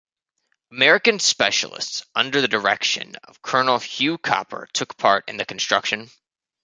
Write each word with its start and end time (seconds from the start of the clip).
American 0.71 1.19
specialists 1.19 2.03
under 2.15 2.41
the 2.41 2.47
direction 2.47 3.15
of 3.25 3.39
Colonel 3.43 3.77
Hugh 3.77 4.17
Cooper 4.17 4.67
took 4.73 4.97
part 4.97 5.25
in 5.29 5.37
the 5.37 5.45
construction. 5.45 6.09